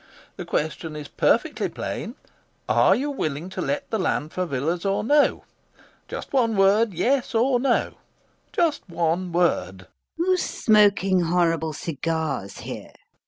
[0.35, 2.15] The question is perfectly plain.
[2.67, 5.43] Are you willing to let the land for villas or no?
[6.07, 7.97] Just one word, yes or no?
[8.51, 9.77] Just one word!
[9.77, 9.87] LUBOV.
[10.17, 12.93] Who's smoking horrible cigars here?